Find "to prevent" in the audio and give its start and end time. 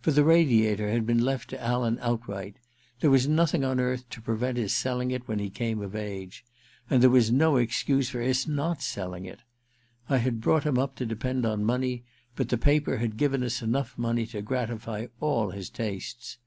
4.08-4.56